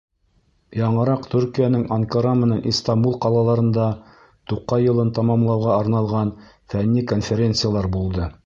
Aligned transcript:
Яңыраҡ 0.77 1.27
Төркиәнең 1.33 1.83
Анкара 1.97 2.31
менән 2.39 2.63
Истанбул 2.71 3.19
ҡалаларында 3.25 3.85
Туҡай 4.53 4.89
йылын 4.89 5.15
тамамлауға 5.19 5.77
арналған 5.83 6.35
фәнни 6.75 7.09
конференциялар 7.17 7.95
булды. 7.99 8.31